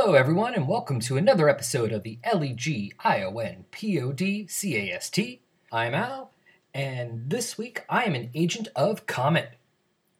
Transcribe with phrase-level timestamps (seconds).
[0.00, 3.64] Hello, everyone, and welcome to another episode of the L E G I O N
[3.72, 5.42] P O D C A S T.
[5.72, 6.30] I'm Al,
[6.72, 9.54] and this week I am an agent of Comet.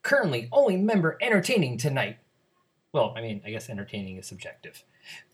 [0.03, 2.19] Currently, only member entertaining tonight.
[2.91, 4.83] Well, I mean, I guess entertaining is subjective.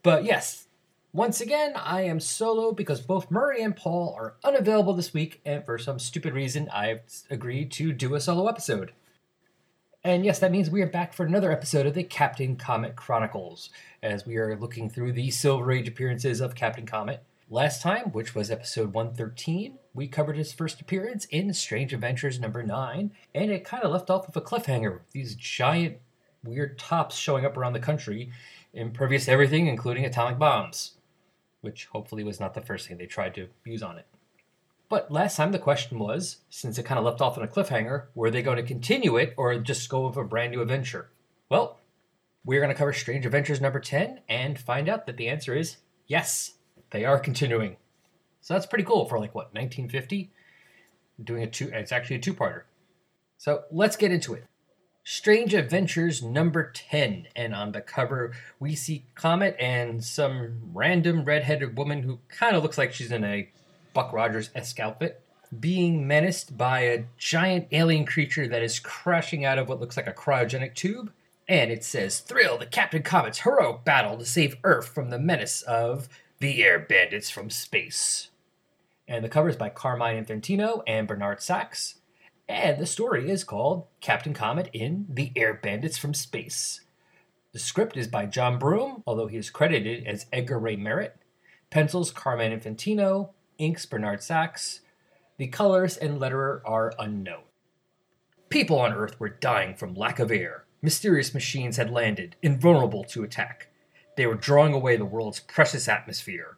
[0.03, 0.67] But yes,
[1.11, 5.65] once again, I am solo because both Murray and Paul are unavailable this week, and
[5.65, 8.91] for some stupid reason, I've agreed to do a solo episode.
[10.05, 13.71] And yes, that means we are back for another episode of the Captain Comet Chronicles,
[14.03, 17.23] as we are looking through the Silver Age appearances of Captain Comet.
[17.49, 22.61] Last time, which was episode 113, we covered his first appearance in Strange Adventures number
[22.61, 24.99] 9, and it kind of left off with a cliffhanger.
[25.11, 25.97] These giant,
[26.43, 28.29] weird tops showing up around the country,
[28.73, 30.97] impervious to everything, including atomic bombs,
[31.61, 34.05] which hopefully was not the first thing they tried to use on it.
[34.87, 38.05] But last time the question was, since it kind of left off on a cliffhanger,
[38.13, 41.09] were they going to continue it or just go with a brand new adventure?
[41.49, 41.79] Well,
[42.43, 45.77] we're going to cover Strange Adventures number 10 and find out that the answer is
[46.07, 46.53] yes,
[46.91, 47.77] they are continuing.
[48.41, 50.31] So that's pretty cool for like what, 1950?
[51.23, 52.63] Doing a two, it's actually a two parter.
[53.37, 54.45] So let's get into it.
[55.03, 57.27] Strange Adventures number 10.
[57.35, 62.63] And on the cover, we see Comet and some random redheaded woman who kind of
[62.63, 63.49] looks like she's in a
[63.95, 65.23] Buck Rogers esque outfit,
[65.59, 70.05] being menaced by a giant alien creature that is crashing out of what looks like
[70.05, 71.11] a cryogenic tube.
[71.47, 75.61] And it says, Thrill the Captain Comet's heroic battle to save Earth from the menace
[75.63, 78.29] of the air bandits from space.
[79.07, 81.95] And the cover is by Carmine Infantino and Bernard Sachs.
[82.49, 86.81] And the story is called Captain Comet in The Air Bandits from Space.
[87.53, 91.15] The script is by John Broome, although he is credited as Edgar Ray Merritt.
[91.69, 94.81] Pencils Carmine Infantino, inks Bernard Sachs.
[95.37, 97.43] The colors and letterer are unknown.
[98.49, 100.65] People on Earth were dying from lack of air.
[100.81, 103.67] Mysterious machines had landed, invulnerable to attack.
[104.15, 106.57] They were drawing away the world's precious atmosphere.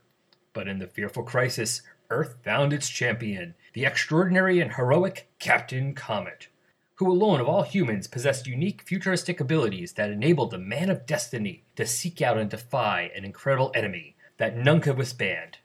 [0.53, 6.47] But in the fearful crisis, Earth found its champion, the extraordinary and heroic Captain Comet,
[6.95, 11.63] who alone of all humans possessed unique futuristic abilities that enabled the man of destiny
[11.75, 15.57] to seek out and defy an incredible enemy that none could withstand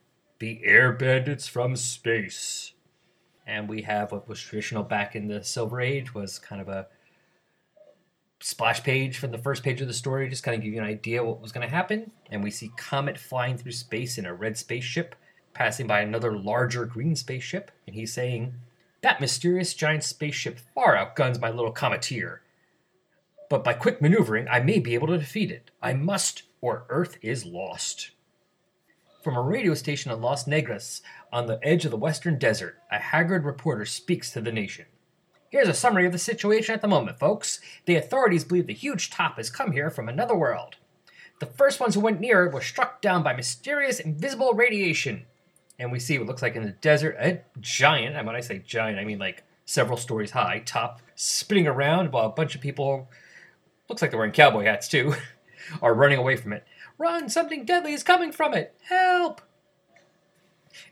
[0.43, 2.73] the air bandits from space.
[3.47, 6.89] And we have what was traditional back in the Silver Age was kind of a
[8.41, 10.85] splash page from the first page of the story, just kind of give you an
[10.85, 12.11] idea what was going to happen.
[12.33, 15.15] And we see Comet flying through space in a red spaceship,
[15.55, 18.53] passing by another larger green spaceship, and he's saying,
[19.03, 22.43] That mysterious giant spaceship far outguns my little cometeer.
[23.49, 25.71] But by quick maneuvering, I may be able to defeat it.
[25.81, 28.11] I must, or Earth is lost.
[29.23, 31.01] From a radio station in Las Negras,
[31.33, 34.87] on the edge of the western desert, a haggard reporter speaks to the nation.
[35.49, 37.61] Here's a summary of the situation at the moment, folks.
[37.85, 40.75] The authorities believe the huge top has come here from another world.
[41.39, 45.27] The first ones who went near it were struck down by mysterious invisible radiation.
[45.79, 48.59] And we see what looks like in the desert a giant, and when I say
[48.59, 53.09] giant, I mean like several stories high, top, spinning around while a bunch of people,
[53.89, 55.15] looks like they're wearing cowboy hats too,
[55.81, 56.67] are running away from it.
[57.03, 57.29] Run!
[57.29, 58.77] Something deadly is coming from it!
[58.89, 59.41] Help!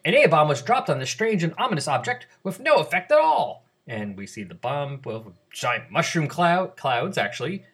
[0.04, 3.21] An A bomb was dropped on the strange and ominous object with no effect at
[3.21, 3.65] all.
[3.87, 5.22] And we see the bomb with
[5.53, 7.65] giant mushroom cloud clouds, actually.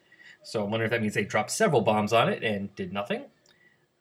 [0.43, 3.25] So I wonder if that means they dropped several bombs on it and did nothing.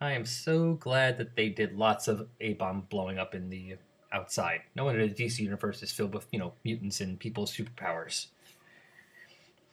[0.01, 3.75] I am so glad that they did lots of A bomb blowing up in the
[4.11, 4.63] outside.
[4.75, 8.27] No wonder the DC universe is filled with, you know, mutants and people's superpowers.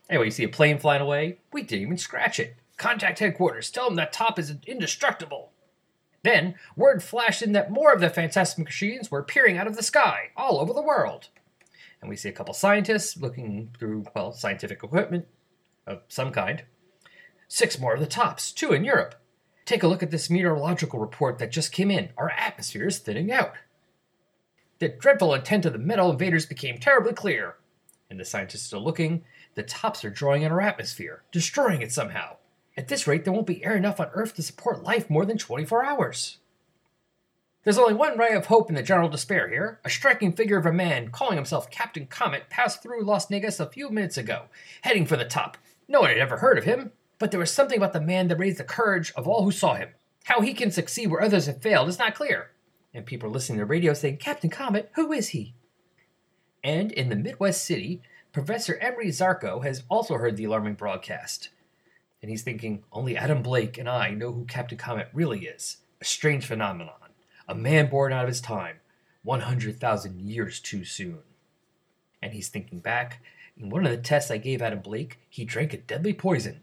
[0.09, 1.39] Anyway, you see a plane flying away.
[1.53, 2.55] We didn't even scratch it.
[2.83, 3.71] Contact headquarters.
[3.71, 5.53] Tell them that top is indestructible.
[6.25, 9.85] Then, word flashed in that more of the fantastic machines were appearing out of the
[9.85, 11.29] sky, all over the world.
[12.01, 15.29] And we see a couple scientists looking through, well, scientific equipment
[15.87, 16.65] of some kind.
[17.47, 19.15] Six more of the tops, two in Europe.
[19.65, 22.09] Take a look at this meteorological report that just came in.
[22.17, 23.53] Our atmosphere is thinning out.
[24.81, 27.59] The dreadful intent of the metal invaders became terribly clear.
[28.11, 29.23] And the scientists are looking.
[29.55, 32.39] The tops are drawing in our atmosphere, destroying it somehow.
[32.77, 35.37] At this rate, there won't be air enough on Earth to support life more than
[35.37, 36.39] 24 hours.
[37.65, 39.79] There's only one ray of hope in the general despair here.
[39.85, 43.67] A striking figure of a man calling himself Captain Comet passed through Las Negas a
[43.67, 44.47] few minutes ago,
[44.81, 45.59] heading for the top.
[45.87, 48.39] No one had ever heard of him, but there was something about the man that
[48.39, 49.91] raised the courage of all who saw him.
[50.25, 52.51] How he can succeed where others have failed is not clear.
[52.95, 55.55] And people are listening to the radio saying, Captain Comet, who is he?
[56.65, 58.03] And in the Midwest city,
[58.33, 61.51] Professor Emery Zarko has also heard the alarming broadcast
[62.23, 65.79] and he's thinking, only Adam Blake and I know who Captain Comet really is.
[66.01, 66.95] A strange phenomenon.
[67.49, 68.77] A man born out of his time,
[69.25, 71.19] 100,000 years too soon.
[72.23, 73.21] And he's thinking back,
[73.57, 76.63] in one of the tests I gave Adam Blake, he drank a deadly poison.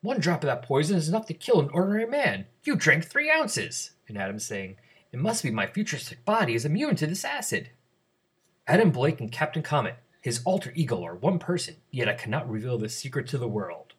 [0.00, 2.46] One drop of that poison is enough to kill an ordinary man.
[2.64, 3.90] You drank three ounces.
[4.08, 4.76] And Adam's saying,
[5.12, 7.70] It must be my futuristic body is immune to this acid.
[8.66, 12.78] Adam Blake and Captain Comet, his alter ego, are one person, yet I cannot reveal
[12.78, 13.89] this secret to the world.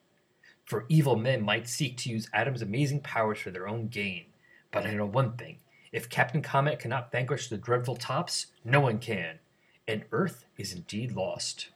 [0.71, 4.27] For evil men might seek to use Adam's amazing powers for their own gain.
[4.71, 5.57] But I know one thing
[5.91, 9.39] if Captain Comet cannot vanquish the dreadful tops, no one can,
[9.85, 11.68] and Earth is indeed lost.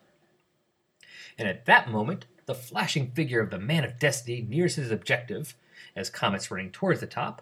[1.37, 5.55] And at that moment, the flashing figure of the Man of Destiny nears his objective
[5.93, 7.41] as Comet's running towards the top,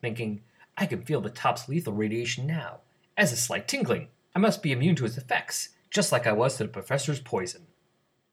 [0.00, 0.42] thinking,
[0.76, 2.78] I can feel the top's lethal radiation now,
[3.16, 4.08] as a slight tingling.
[4.34, 7.67] I must be immune to its effects, just like I was to the professor's poison.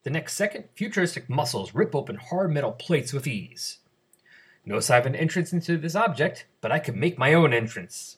[0.05, 3.79] The next second, futuristic muscles rip open hard metal plates with ease.
[4.63, 8.17] No sign of an entrance into this object, but I can make my own entrance.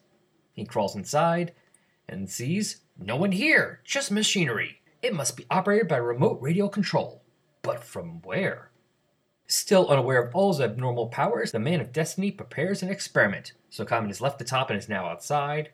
[0.51, 1.53] He crawls inside
[2.05, 4.81] and sees no one here, just machinery.
[5.01, 7.21] It must be operated by remote radio control.
[7.61, 8.69] But from where?
[9.47, 13.53] Still unaware of all his abnormal powers, the man of destiny prepares an experiment.
[13.69, 15.69] So Comet has left the top and is now outside,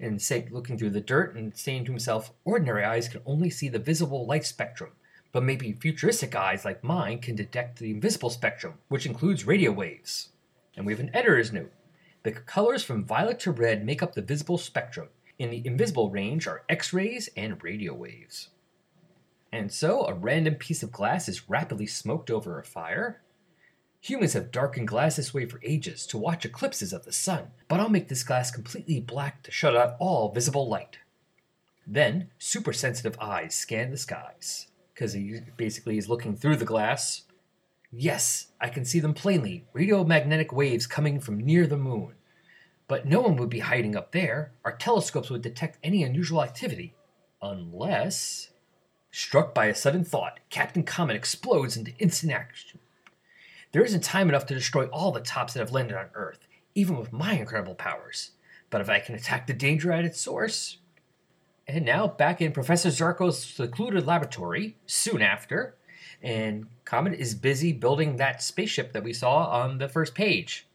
[0.00, 3.68] and say, looking through the dirt and saying to himself, ordinary eyes can only see
[3.68, 4.90] the visible light spectrum,
[5.34, 10.28] but maybe futuristic eyes like mine can detect the invisible spectrum, which includes radio waves.
[10.76, 11.72] And we have an editor's note.
[12.22, 15.08] The colors from violet to red make up the visible spectrum.
[15.36, 18.50] In the invisible range are X rays and radio waves.
[19.50, 23.20] And so, a random piece of glass is rapidly smoked over a fire.
[24.02, 27.80] Humans have darkened glass this way for ages to watch eclipses of the sun, but
[27.80, 30.98] I'll make this glass completely black to shut out all visible light.
[31.84, 37.22] Then, super sensitive eyes scan the skies, because he basically is looking through the glass.
[37.90, 42.14] Yes, I can see them plainly radiomagnetic waves coming from near the moon.
[42.86, 44.52] But no one would be hiding up there.
[44.64, 46.94] Our telescopes would detect any unusual activity.
[47.40, 48.50] Unless.
[49.10, 52.80] Struck by a sudden thought, Captain Comet explodes into instant action.
[53.72, 56.96] There isn't time enough to destroy all the tops that have landed on Earth, even
[56.96, 58.32] with my incredible powers.
[58.70, 60.78] But if I can attack the danger at its source.
[61.66, 65.76] And now, back in Professor Zarko's secluded laboratory, soon after,
[66.22, 70.66] and Comet is busy building that spaceship that we saw on the first page.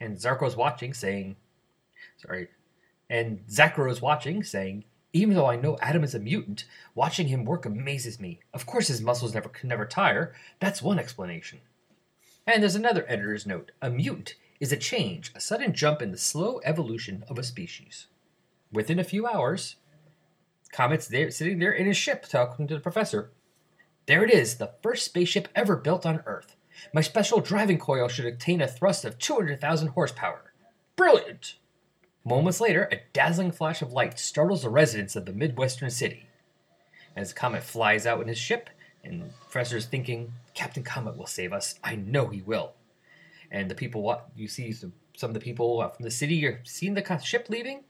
[0.00, 1.36] And Zarko's watching, saying,
[2.16, 2.48] Sorry.
[3.08, 7.66] And Zackro's watching, saying, even though I know Adam is a mutant, watching him work
[7.66, 8.40] amazes me.
[8.54, 10.32] Of course, his muscles never can never tire.
[10.60, 11.60] That's one explanation.
[12.46, 16.18] And there's another editor's note: a mutant is a change, a sudden jump in the
[16.18, 18.06] slow evolution of a species.
[18.72, 19.76] Within a few hours,
[20.72, 23.30] Comet's there, sitting there in his ship, talking to the professor.
[24.06, 26.56] There it is, the first spaceship ever built on Earth.
[26.92, 30.52] My special driving coil should attain a thrust of 200,000 horsepower.
[30.96, 31.56] Brilliant!
[32.24, 36.26] Moments later, a dazzling flash of light startles the residents of the midwestern city.
[37.16, 38.70] As Comet flies out in his ship,
[39.02, 41.74] and the professor is thinking, Captain Comet will save us.
[41.82, 42.74] I know he will.
[43.50, 46.94] And the people, you see some, some of the people from the city are seeing
[46.94, 47.84] the ship leaving.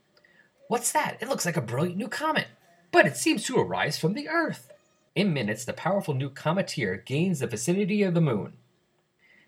[0.67, 1.17] What's that?
[1.19, 2.47] It looks like a brilliant new comet,
[2.91, 4.71] but it seems to arise from the Earth.
[5.15, 8.53] In minutes, the powerful new cometeer gains the vicinity of the moon.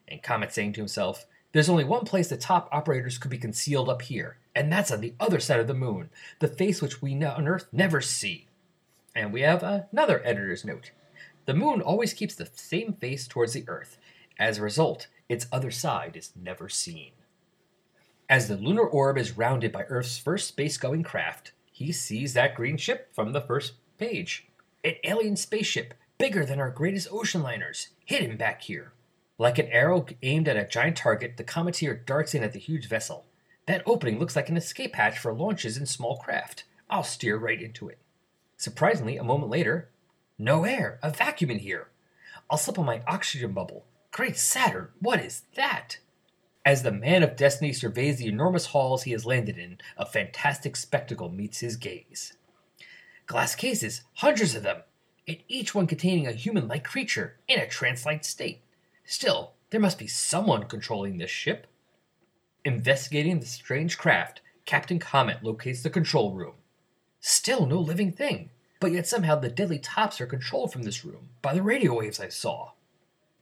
[0.07, 3.89] And Comet saying to himself, There's only one place the top operators could be concealed
[3.89, 7.21] up here, and that's on the other side of the moon, the face which we
[7.23, 8.47] on Earth never see.
[9.15, 10.91] And we have another editor's note.
[11.45, 13.97] The moon always keeps the same face towards the Earth.
[14.39, 17.11] As a result, its other side is never seen.
[18.29, 22.55] As the lunar orb is rounded by Earth's first space going craft, he sees that
[22.55, 24.47] green ship from the first page.
[24.83, 28.93] An alien spaceship, bigger than our greatest ocean liners, hidden back here.
[29.39, 32.87] Like an arrow aimed at a giant target, the cometeer darts in at the huge
[32.87, 33.25] vessel.
[33.65, 36.65] That opening looks like an escape hatch for launches in small craft.
[36.89, 37.97] I'll steer right into it.
[38.55, 39.89] Surprisingly, a moment later,
[40.37, 41.87] no air, a vacuum in here.
[42.49, 43.85] I'll slip on my oxygen bubble.
[44.11, 45.97] Great Saturn, what is that?
[46.65, 50.77] As the man of destiny surveys the enormous halls he has landed in, a fantastic
[50.77, 52.33] spectacle meets his gaze.
[53.25, 54.83] Glass cases, hundreds of them,
[55.27, 58.61] and each one containing a human like creature in a trance like state.
[59.03, 61.67] Still, there must be someone controlling this ship.
[62.63, 66.53] Investigating the strange craft, Captain Comet locates the control room.
[67.19, 71.29] Still no living thing, but yet somehow the deadly tops are controlled from this room
[71.41, 72.71] by the radio waves I saw.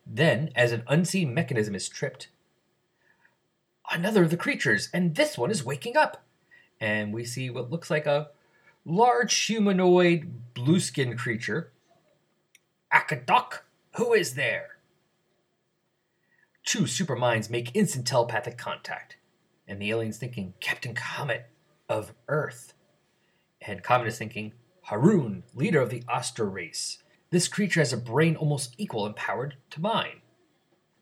[0.08, 2.30] Then, as an unseen mechanism is tripped,
[3.90, 6.24] another of the creatures, and this one is waking up.
[6.80, 8.30] And we see what looks like a
[8.86, 11.72] large humanoid blue skinned creature.
[12.94, 13.60] Akadok,
[13.96, 14.78] who is there?
[16.66, 19.18] Two superminds make instant telepathic contact,
[19.68, 21.48] and the alien's thinking, Captain Comet
[21.90, 22.74] of Earth.
[23.62, 26.98] And Comet is thinking, Harun, leader of the Ostar race.
[27.30, 30.22] This creature has a brain almost equal in power to mine.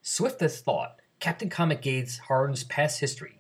[0.02, 3.40] Swift as thought, Captain Comet gauges Harun's past history.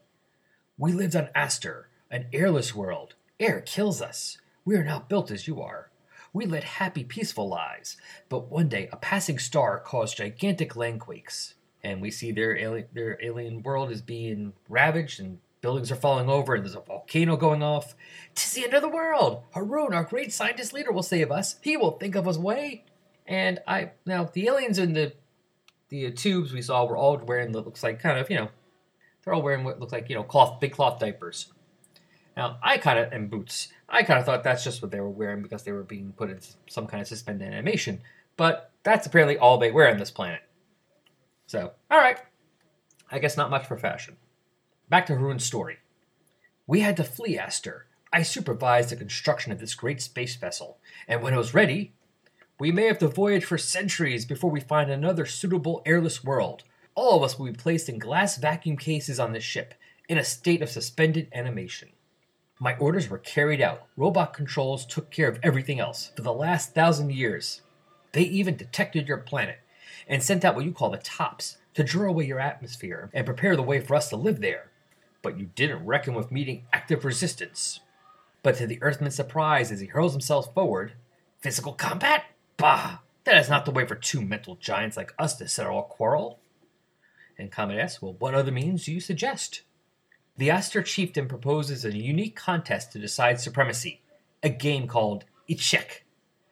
[0.77, 3.15] We lived on Aster, an airless world.
[3.39, 4.38] Air kills us.
[4.65, 5.89] We are not built as you are.
[6.33, 7.95] We led happy, peaceful lives,
[8.27, 13.17] but one day a passing star caused gigantic landquakes, and we see their alien, their
[13.24, 17.63] alien world is being ravaged and buildings are falling over and there's a volcano going
[17.63, 17.95] off.
[18.36, 19.43] To the end of the world!
[19.53, 21.55] Harun, our great scientist leader, will save us.
[21.62, 22.83] He will think of us way.
[23.25, 25.13] And I now the aliens in the
[25.89, 28.50] the tubes we saw were all wearing what looks like kind of you know
[29.24, 31.51] they're all wearing what looks like you know cloth big cloth diapers.
[32.38, 33.69] Now I kind of and boots.
[33.88, 36.29] I kind of thought that's just what they were wearing because they were being put
[36.29, 38.01] in some kind of suspended animation.
[38.38, 40.41] But that's apparently all they wear on this planet.
[41.48, 42.19] So, all right.
[43.12, 44.17] I guess not much for fashion.
[44.88, 45.79] Back to Harun's story.
[46.67, 47.88] We had to flee Aster.
[48.13, 50.77] I supervised the construction of this great space vessel,
[51.08, 51.93] and when it was ready,
[52.60, 56.63] we may have to voyage for centuries before we find another suitable airless world.
[56.94, 59.74] All of us will be placed in glass vacuum cases on this ship,
[60.10, 61.89] in a state of suspended animation.
[62.60, 63.84] My orders were carried out.
[63.96, 67.62] Robot controls took care of everything else for the last thousand years.
[68.12, 69.60] They even detected your planet
[70.06, 73.56] and sent out what you call the tops to draw away your atmosphere and prepare
[73.56, 74.72] the way for us to live there.
[75.22, 77.80] But you didn't reckon with meeting active resistance.
[78.44, 80.94] But to the Earthman's surprise, as he hurls himself forward,
[81.39, 82.25] physical combat?
[82.60, 83.00] Bah!
[83.24, 86.39] That is not the way for two mental giants like us to settle a quarrel.
[87.38, 89.62] And Comet asks, Well, what other means do you suggest?
[90.38, 94.01] The Aster chieftain proposes a unique contest to decide supremacy,
[94.44, 96.01] a game called Ichek.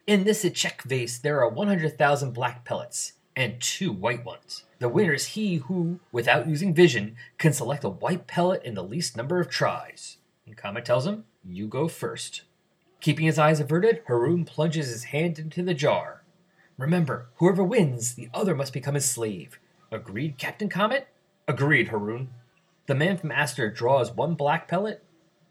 [0.06, 4.64] In this Ichek vase, there are 100,000 black pellets and two white ones.
[4.80, 8.84] The winner is he who, without using vision, can select a white pellet in the
[8.84, 10.18] least number of tries.
[10.46, 12.44] And Comet tells him, You go first.
[13.00, 16.24] Keeping his eyes averted, Harun plunges his hand into the jar.
[16.78, 19.60] Remember, whoever wins, the other must become his slave.
[19.92, 21.08] Agreed, Captain Comet?
[21.48, 22.30] Agreed, Harun.
[22.88, 25.04] The man from Aster draws one black pellet,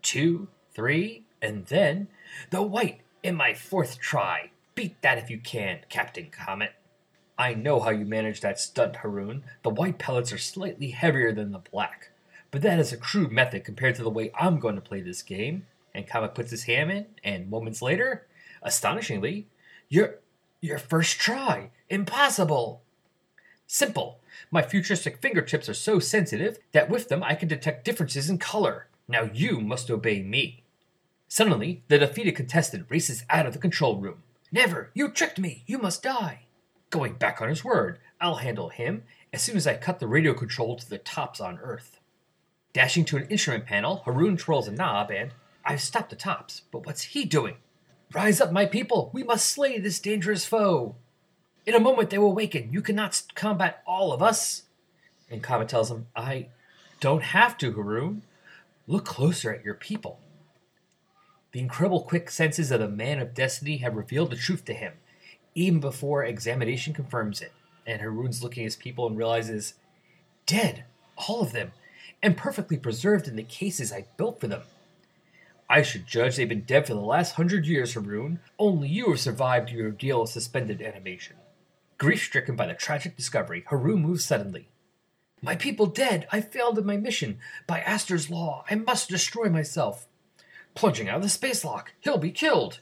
[0.02, 2.08] two, three, and then
[2.50, 4.50] the white in my fourth try.
[4.74, 6.72] Beat that if you can, Captain Comet.
[7.38, 9.44] I know how you manage that stunt, Harun.
[9.62, 12.10] The white pellets are slightly heavier than the black,
[12.50, 15.22] but that is a crude method compared to the way I'm going to play this
[15.22, 15.66] game.
[15.96, 18.26] And Kama puts his hand in, and moments later,
[18.62, 19.48] astonishingly,
[19.88, 20.16] your
[20.60, 21.70] your first try.
[21.88, 22.82] Impossible.
[23.66, 24.20] Simple.
[24.50, 28.88] My futuristic fingertips are so sensitive that with them I can detect differences in color.
[29.08, 30.64] Now you must obey me.
[31.28, 34.22] Suddenly, the defeated contestant races out of the control room.
[34.52, 34.90] Never!
[34.92, 35.64] You tricked me!
[35.66, 36.40] You must die!
[36.90, 40.34] Going back on his word, I'll handle him as soon as I cut the radio
[40.34, 42.00] control to the tops on Earth.
[42.74, 45.32] Dashing to an instrument panel, Harun twirls a knob and.
[45.66, 47.56] I've stopped the tops, but what's he doing?
[48.14, 49.10] Rise up, my people!
[49.12, 50.94] We must slay this dangerous foe!
[51.66, 52.72] In a moment they will awaken.
[52.72, 54.62] You cannot combat all of us.
[55.28, 56.46] And Comet tells him, I
[57.00, 58.22] don't have to, Harun.
[58.86, 60.20] Look closer at your people.
[61.50, 64.92] The incredible quick senses of the man of destiny have revealed the truth to him,
[65.56, 67.52] even before examination confirms it.
[67.84, 69.74] And Harun's looking at his people and realizes,
[70.44, 70.84] dead,
[71.16, 71.72] all of them,
[72.22, 74.62] and perfectly preserved in the cases I built for them.
[75.68, 78.40] I should judge they've been dead for the last hundred years, Harun.
[78.58, 81.36] Only you have survived your ordeal of suspended animation.
[81.98, 84.68] Grief stricken by the tragic discovery, Harun moves suddenly.
[85.42, 86.26] My people dead!
[86.30, 87.38] I failed in my mission!
[87.66, 90.06] By Aster's law, I must destroy myself!
[90.74, 92.80] Plunging out of the space lock, he'll be killed!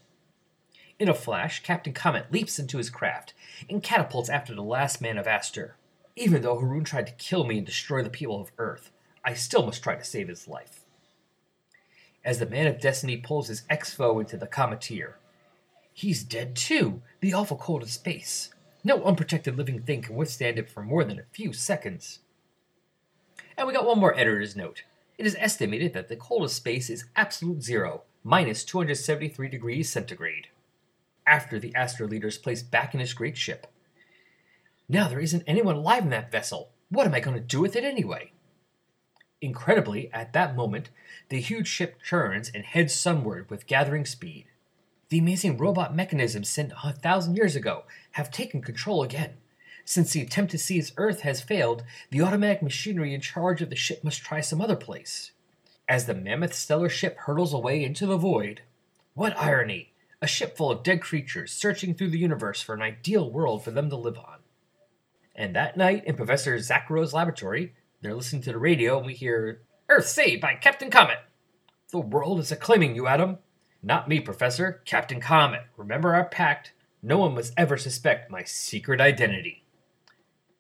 [0.99, 3.35] In a flash, Captain Comet leaps into his craft
[3.69, 5.77] and catapults after the last man of Aster.
[6.17, 8.91] Even though Harun tried to kill me and destroy the people of Earth,
[9.25, 10.84] I still must try to save his life.
[12.25, 15.15] As the man of destiny pulls his ex foe into the cometeer,
[15.93, 18.51] he's dead too, the awful cold of space.
[18.83, 22.21] No unprotected living thing can withstand it for more than a few seconds.
[23.57, 24.83] And we got one more editor's note.
[25.17, 30.49] It is estimated that the cold of space is absolute zero, minus 273 degrees centigrade.
[31.27, 33.67] After the Aster leader is placed back in his great ship.
[34.89, 36.71] Now there isn't anyone alive in that vessel.
[36.91, 38.33] What am I going to do with it anyway?
[39.45, 40.89] Incredibly, at that moment,
[41.29, 44.47] the huge ship turns and heads sunward with gathering speed.
[45.11, 49.35] The amazing robot mechanisms sent a thousand years ago have taken control again.
[49.85, 53.77] Since the attempt to seize Earth has failed, the automatic machinery in charge of the
[53.77, 55.33] ship must try some other place.
[55.87, 58.63] As the mammoth stellar ship hurtles away into the void,
[59.13, 59.93] what irony!
[60.23, 63.73] A ship full of dead creatures searching through the universe for an ideal world for
[63.73, 64.39] them to live on.
[65.37, 67.75] And that night in Professor Zackro's laboratory,
[68.05, 71.21] they're listening to the radio and we hear, Earth saved by Captain Comet!
[71.91, 73.39] The world is acclaiming you, Adam.
[73.83, 74.83] Not me, Professor.
[74.85, 75.63] Captain Comet.
[75.79, 76.75] Remember our pact?
[77.03, 79.65] No one must ever suspect my secret identity.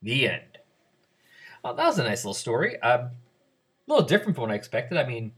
[0.01, 0.59] The end.
[1.63, 2.81] Well, that was a nice little story.
[2.81, 3.11] Um, a
[3.89, 4.97] little different from what I expected.
[4.97, 5.33] I mean,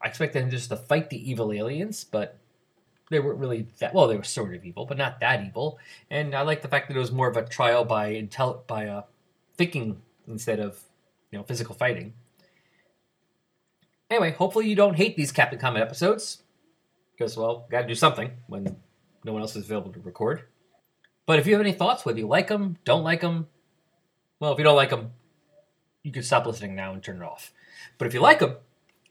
[0.00, 2.38] I expected them just to fight the evil aliens, but
[3.10, 3.92] they weren't really that.
[3.92, 5.78] Well, they were sort of evil, but not that evil.
[6.10, 8.86] And I like the fact that it was more of a trial by intel by
[8.86, 9.02] uh,
[9.58, 10.82] thinking instead of
[11.32, 12.12] you know physical fighting.
[14.10, 16.42] Anyway, hopefully you don't hate these Captain Comet episodes,
[17.12, 18.76] because well, got to do something when
[19.24, 20.42] no one else is available to record.
[21.26, 23.48] But if you have any thoughts, whether you like them, don't like them,
[24.38, 25.12] well, if you don't like them,
[26.02, 27.52] you can stop listening now and turn it off.
[27.96, 28.56] But if you like them,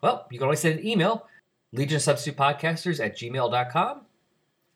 [0.01, 1.28] well, you can always send an email,
[1.72, 4.01] Legion Substitute Podcasters at gmail.com.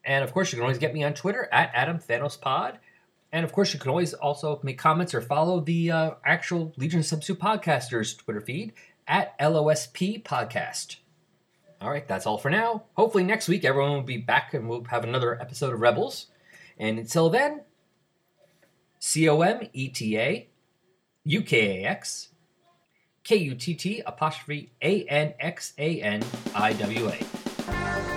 [0.05, 2.79] And of course, you can always get me on Twitter at Adam Thanos Pod.
[3.35, 7.01] And of course, you can always also make comments or follow the uh, actual Legion
[7.01, 8.71] of Substitute Podcasters Twitter feed
[9.09, 10.95] at LOSP Podcast.
[11.81, 12.83] All right, that's all for now.
[12.93, 16.27] Hopefully, next week everyone will be back and we'll have another episode of Rebels.
[16.79, 17.63] And until then,
[18.99, 20.47] C O M E T A
[21.25, 22.29] U K A X
[23.25, 26.23] K U T T apostrophe A N X A N
[26.55, 28.14] I W A.